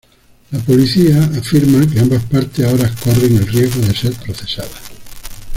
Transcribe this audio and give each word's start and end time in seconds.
La 0.49 0.57
policía 0.57 1.21
afirma 1.37 1.85
que 1.87 1.99
ambas 1.99 2.23
partes 2.23 2.65
ahora 2.65 2.91
corren 3.03 3.37
el 3.37 3.45
riesgo 3.45 3.81
de 3.85 3.95
ser 3.95 4.13
procesadas. 4.13 4.89